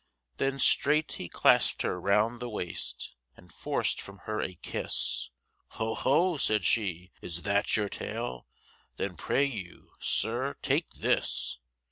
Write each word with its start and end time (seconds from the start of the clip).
Then 0.37 0.57
strait 0.57 1.11
he 1.11 1.29
clas'p 1.29 1.83
her 1.83 2.01
round 2.01 2.39
the 2.39 2.49
waist, 2.49 3.13
And 3.37 3.53
forc'd 3.53 4.01
from 4.01 4.17
her 4.25 4.41
a 4.41 4.55
kiss; 4.55 5.29
Ho! 5.77 5.93
ho! 5.93 6.37
said 6.37 6.65
she, 6.65 7.11
is 7.21 7.43
that 7.43 7.77
your 7.77 7.87
tale, 7.87 8.47
Then 8.97 9.15
pray 9.15 9.45
you, 9.45 9.91
Sir, 9.99 10.55
take 10.63 10.89
this. 10.89 11.59